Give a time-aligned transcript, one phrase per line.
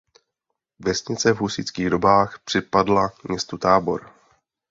[0.79, 4.05] Vesnice v husitských dobách připadla městu Táboru.